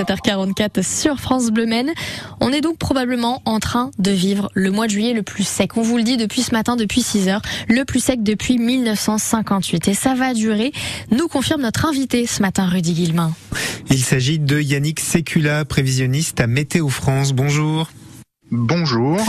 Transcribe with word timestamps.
7h44 0.00 0.82
sur 0.82 1.20
France 1.20 1.50
Bleu 1.50 1.66
Maine. 1.66 1.92
On 2.40 2.52
est 2.52 2.62
donc 2.62 2.78
probablement 2.78 3.42
en 3.44 3.60
train 3.60 3.90
de 3.98 4.10
vivre 4.10 4.50
le 4.54 4.70
mois 4.70 4.86
de 4.86 4.92
juillet 4.92 5.12
le 5.12 5.22
plus 5.22 5.44
sec. 5.44 5.76
On 5.76 5.82
vous 5.82 5.98
le 5.98 6.04
dit 6.04 6.16
depuis 6.16 6.42
ce 6.42 6.52
matin, 6.52 6.76
depuis 6.76 7.02
6 7.02 7.28
heures, 7.28 7.42
le 7.68 7.84
plus 7.84 8.00
sec 8.00 8.22
depuis 8.22 8.56
1958. 8.56 9.88
Et 9.88 9.94
ça 9.94 10.14
va 10.14 10.32
durer, 10.32 10.72
nous 11.10 11.28
confirme 11.28 11.60
notre 11.60 11.84
invité 11.84 12.26
ce 12.26 12.40
matin, 12.40 12.66
Rudy 12.66 12.94
Guillemin. 12.94 13.34
Il 13.90 14.02
s'agit 14.02 14.38
de 14.38 14.58
Yannick 14.58 15.00
Sécula, 15.00 15.66
prévisionniste 15.66 16.40
à 16.40 16.46
Météo 16.46 16.88
France. 16.88 17.32
Bonjour. 17.34 17.90
Bonjour. 18.50 19.20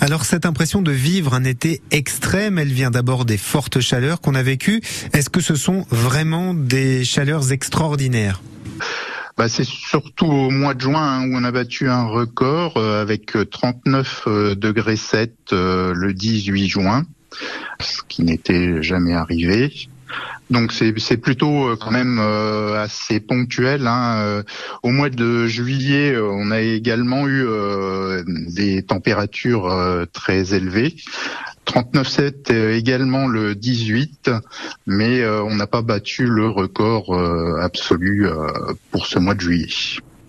Alors 0.00 0.24
cette 0.24 0.46
impression 0.46 0.80
de 0.80 0.92
vivre 0.92 1.34
un 1.34 1.44
été 1.44 1.82
extrême, 1.90 2.58
elle 2.58 2.72
vient 2.72 2.90
d'abord 2.90 3.24
des 3.24 3.36
fortes 3.36 3.80
chaleurs 3.80 4.20
qu'on 4.20 4.34
a 4.34 4.42
vécues. 4.42 4.80
Est-ce 5.12 5.28
que 5.28 5.40
ce 5.40 5.56
sont 5.56 5.84
vraiment 5.90 6.54
des 6.54 7.04
chaleurs 7.04 7.52
extraordinaires? 7.52 8.40
Bah, 9.40 9.48
c'est 9.48 9.64
surtout 9.64 10.26
au 10.26 10.50
mois 10.50 10.74
de 10.74 10.82
juin 10.82 11.00
hein, 11.00 11.26
où 11.26 11.34
on 11.34 11.44
a 11.44 11.50
battu 11.50 11.88
un 11.88 12.04
record 12.04 12.76
euh, 12.76 13.00
avec 13.00 13.38
39 13.50 14.24
euh, 14.26 14.54
degrés 14.54 14.96
7 14.96 15.32
euh, 15.54 15.94
le 15.94 16.12
18 16.12 16.68
juin, 16.68 17.06
ce 17.80 18.02
qui 18.06 18.22
n'était 18.22 18.82
jamais 18.82 19.14
arrivé. 19.14 19.72
Donc 20.50 20.72
c'est 20.72 21.16
plutôt 21.16 21.68
euh, 21.68 21.76
quand 21.80 21.92
même 21.92 22.18
euh, 22.20 22.82
assez 22.82 23.20
ponctuel. 23.20 23.86
Hein. 23.86 24.16
Euh, 24.18 24.42
au 24.82 24.90
mois 24.90 25.08
de 25.08 25.46
juillet, 25.46 26.16
on 26.18 26.50
a 26.50 26.60
également 26.60 27.28
eu 27.28 27.46
des 28.26 28.82
températures 28.82 30.06
très 30.12 30.54
élevées. 30.54 30.96
39,7 31.66 32.72
également 32.72 33.26
le 33.26 33.54
18, 33.54 34.30
mais 34.86 35.24
on 35.26 35.54
n'a 35.54 35.66
pas 35.66 35.82
battu 35.82 36.26
le 36.26 36.48
record 36.48 37.16
absolu 37.60 38.26
pour 38.90 39.06
ce 39.06 39.18
mois 39.18 39.34
de 39.34 39.40
juillet. 39.40 39.68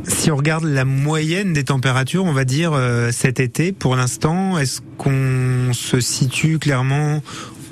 Si 0.03 0.31
on 0.31 0.35
regarde 0.35 0.65
la 0.65 0.85
moyenne 0.85 1.53
des 1.53 1.63
températures, 1.63 2.25
on 2.25 2.33
va 2.33 2.43
dire 2.43 2.73
cet 3.11 3.39
été, 3.39 3.71
pour 3.71 3.95
l'instant, 3.95 4.57
est-ce 4.57 4.81
qu'on 4.97 5.73
se 5.73 5.99
situe 5.99 6.59
clairement 6.59 7.21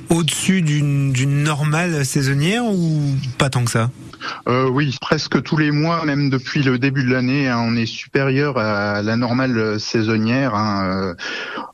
au-dessus 0.09 0.61
d'une 0.61 1.43
normale 1.43 2.05
saisonnière 2.05 2.65
ou 2.65 3.15
pas 3.37 3.49
tant 3.49 3.63
que 3.65 3.71
ça? 3.71 3.89
Euh, 4.47 4.67
oui, 4.69 4.95
presque 4.99 5.41
tous 5.43 5.57
les 5.57 5.71
mois, 5.71 6.05
même 6.05 6.29
depuis 6.29 6.63
le 6.63 6.77
début 6.77 7.03
de 7.03 7.11
l'année, 7.11 7.47
hein, 7.47 7.59
on 7.59 7.75
est 7.75 7.85
supérieur 7.85 8.57
à 8.57 9.01
la 9.01 9.15
normale 9.15 9.79
saisonnière. 9.79 10.55
Hein, 10.55 10.83
euh, 10.83 11.15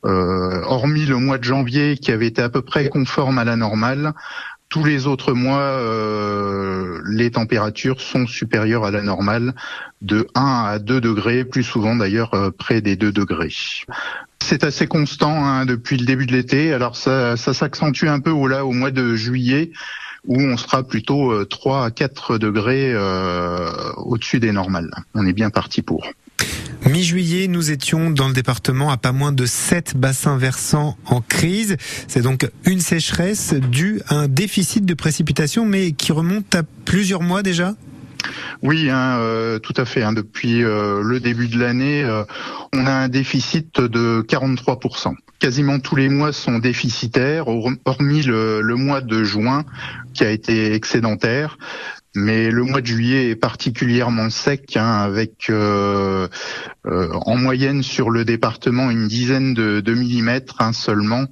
euh, 0.04 0.62
hormis 0.64 1.06
le 1.06 1.16
mois 1.16 1.38
de 1.38 1.44
janvier 1.44 1.96
qui 1.96 2.12
avait 2.12 2.26
été 2.26 2.42
à 2.42 2.48
peu 2.48 2.62
près 2.62 2.88
conforme 2.88 3.38
à 3.38 3.44
la 3.44 3.56
normale, 3.56 4.12
tous 4.68 4.84
les 4.84 5.06
autres 5.06 5.32
mois, 5.32 5.60
euh, 5.60 7.00
les 7.06 7.30
températures 7.30 8.00
sont 8.00 8.26
supérieures 8.26 8.84
à 8.84 8.90
la 8.90 9.02
normale 9.02 9.54
de 10.02 10.26
1 10.34 10.64
à 10.66 10.78
2 10.78 11.00
degrés, 11.00 11.44
plus 11.44 11.62
souvent 11.62 11.96
d'ailleurs 11.96 12.32
près 12.58 12.80
des 12.80 12.96
2 12.96 13.12
degrés. 13.12 13.52
C'est 14.42 14.64
assez 14.64 14.86
constant 14.86 15.44
hein, 15.44 15.66
depuis 15.66 15.96
le 15.96 16.06
début 16.06 16.26
de 16.26 16.32
l'été. 16.32 16.72
Alors 16.72 16.96
ça, 16.96 17.36
s'accentue 17.36 18.06
un 18.06 18.20
peu 18.20 18.30
au 18.30 18.72
mois 18.72 18.90
de 18.90 19.14
juillet 19.16 19.72
où 20.26 20.40
on 20.40 20.56
sera 20.56 20.82
plutôt 20.82 21.44
3 21.44 21.82
euh, 21.82 21.86
à 21.86 21.90
4 21.90 22.38
degrés 22.38 22.92
euh, 22.92 23.70
au-dessus 23.96 24.40
des 24.40 24.52
normales. 24.52 24.90
On 25.14 25.26
est 25.26 25.32
bien 25.32 25.50
parti 25.50 25.82
pour. 25.82 26.06
Mi-juillet, 26.86 27.48
nous 27.48 27.70
étions 27.70 28.10
dans 28.10 28.28
le 28.28 28.34
département 28.34 28.90
à 28.90 28.96
pas 28.96 29.12
moins 29.12 29.32
de 29.32 29.46
7 29.46 29.96
bassins 29.96 30.36
versants 30.36 30.96
en 31.06 31.20
crise. 31.20 31.76
C'est 32.06 32.22
donc 32.22 32.48
une 32.64 32.80
sécheresse 32.80 33.54
due 33.54 34.00
à 34.08 34.16
un 34.16 34.28
déficit 34.28 34.84
de 34.84 34.94
précipitation, 34.94 35.64
mais 35.64 35.92
qui 35.92 36.12
remonte 36.12 36.54
à 36.54 36.62
plusieurs 36.84 37.22
mois 37.22 37.42
déjà? 37.42 37.74
Oui, 38.62 38.90
hein, 38.90 39.18
euh, 39.18 39.58
tout 39.58 39.74
à 39.76 39.84
fait. 39.84 40.02
Hein. 40.02 40.12
depuis 40.12 40.64
euh, 40.64 41.02
le 41.02 41.20
début 41.20 41.48
de 41.48 41.58
l'année, 41.58 42.04
euh, 42.04 42.24
on 42.72 42.86
a 42.86 42.92
un 42.92 43.08
déficit 43.08 43.80
de 43.80 44.24
43%. 44.26 45.14
Quasiment 45.38 45.78
tous 45.78 45.96
les 45.96 46.08
mois 46.08 46.32
sont 46.32 46.58
déficitaires, 46.58 47.46
hormis 47.84 48.22
le, 48.22 48.62
mois 48.74 49.02
de 49.02 49.22
juin 49.22 49.64
qui 50.14 50.24
a 50.24 50.30
été 50.30 50.72
excédentaire. 50.72 51.58
Mais 52.14 52.50
le 52.50 52.62
mois 52.62 52.80
de 52.80 52.86
juillet 52.86 53.28
est 53.28 53.36
particulièrement 53.36 54.30
sec, 54.30 54.74
hein, 54.78 55.02
avec 55.02 55.52
en 55.52 57.36
moyenne 57.36 57.82
sur 57.82 58.08
le 58.08 58.24
département 58.24 58.90
une 58.90 59.06
dizaine 59.06 59.52
de, 59.52 59.92
millimètres 59.92 60.62
hein, 60.62 60.72
seulement, 60.72 61.26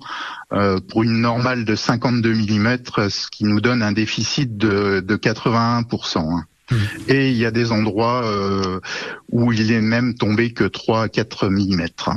pour 0.91 1.03
une 1.03 1.23
normale 1.23 1.65
de 1.65 1.75
52 1.75 2.35
millimètres, 2.35 3.11
ce 3.11 3.29
qui 3.29 3.45
nous 3.45 3.63
donne 3.63 3.83
un 3.83 3.93
déficit 3.93 4.59
de, 4.59 5.01
de 5.01 5.17
81%. 5.17 6.19
Hein. 6.19 6.45
Mmh. 6.71 6.77
Et 7.09 7.31
il 7.31 7.37
y 7.37 7.47
a 7.47 7.51
des 7.51 7.73
endroits 7.73 8.25
où 9.31 9.53
il 9.53 9.71
est 9.71 9.81
même 9.81 10.15
tombé 10.15 10.53
que 10.53 10.65
3 10.65 11.03
à 11.03 11.09
4 11.09 11.49
millimètres. 11.49 12.11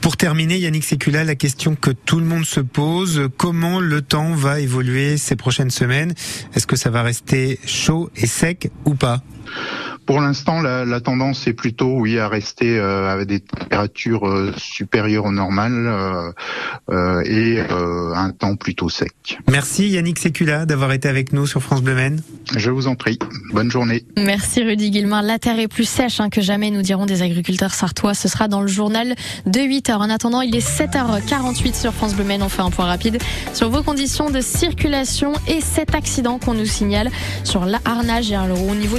Pour 0.00 0.16
terminer, 0.16 0.58
Yannick 0.58 0.84
Sécula, 0.84 1.24
la 1.24 1.34
question 1.34 1.76
que 1.76 1.90
tout 1.90 2.18
le 2.20 2.24
monde 2.24 2.46
se 2.46 2.60
pose, 2.60 3.28
comment 3.36 3.80
le 3.80 4.00
temps 4.00 4.32
va 4.32 4.60
évoluer 4.60 5.18
ces 5.18 5.36
prochaines 5.36 5.70
semaines? 5.70 6.14
Est-ce 6.54 6.66
que 6.66 6.76
ça 6.76 6.88
va 6.88 7.02
rester 7.02 7.58
chaud 7.66 8.10
et 8.16 8.26
sec 8.26 8.70
ou 8.86 8.94
pas? 8.94 9.22
Pour 10.10 10.20
l'instant, 10.20 10.60
la, 10.60 10.84
la, 10.84 11.00
tendance 11.00 11.46
est 11.46 11.52
plutôt, 11.52 12.00
oui, 12.00 12.18
à 12.18 12.26
rester 12.26 12.76
euh, 12.80 13.08
avec 13.12 13.28
des 13.28 13.38
températures 13.38 14.26
euh, 14.26 14.52
supérieures 14.56 15.26
au 15.26 15.30
normal 15.30 15.72
euh, 15.72 16.32
euh 16.90 17.22
et 17.24 17.60
euh, 17.60 18.12
un 18.16 18.32
temps 18.32 18.56
plutôt 18.56 18.88
sec. 18.88 19.38
Merci 19.48 19.88
Yannick 19.90 20.18
Sécula 20.18 20.66
d'avoir 20.66 20.90
été 20.90 21.06
avec 21.06 21.32
nous 21.32 21.46
sur 21.46 21.62
France 21.62 21.80
Bleu 21.80 21.94
Maine. 21.94 22.20
Je 22.56 22.72
vous 22.72 22.88
en 22.88 22.96
prie. 22.96 23.20
Bonne 23.52 23.70
journée. 23.70 24.04
Merci 24.16 24.64
Rudy 24.64 24.90
Guillemin. 24.90 25.22
La 25.22 25.38
terre 25.38 25.60
est 25.60 25.68
plus 25.68 25.88
sèche 25.88 26.18
hein, 26.18 26.28
que 26.28 26.40
jamais, 26.40 26.72
nous 26.72 26.82
dirons 26.82 27.06
des 27.06 27.22
agriculteurs 27.22 27.72
sartois. 27.72 28.14
Ce 28.14 28.26
sera 28.26 28.48
dans 28.48 28.62
le 28.62 28.66
journal 28.66 29.14
de 29.46 29.60
8 29.60 29.90
h 29.90 29.92
En 29.92 30.10
attendant, 30.10 30.40
il 30.40 30.56
est 30.56 30.68
7h48 30.68 31.80
sur 31.80 31.94
France 31.94 32.16
Bleu 32.16 32.24
Maine. 32.24 32.42
On 32.42 32.48
fait 32.48 32.62
un 32.62 32.70
point 32.70 32.86
rapide 32.86 33.18
sur 33.54 33.70
vos 33.70 33.84
conditions 33.84 34.28
de 34.28 34.40
circulation 34.40 35.34
et 35.46 35.60
cet 35.60 35.94
accident 35.94 36.40
qu'on 36.40 36.54
nous 36.54 36.66
signale 36.66 37.12
sur 37.44 37.64
la 37.64 37.78
harnage 37.84 38.32
et 38.32 38.36
au 38.36 38.74
niveau 38.74 38.98